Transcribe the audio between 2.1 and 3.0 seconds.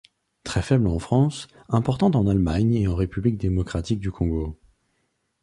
en Allemagne et en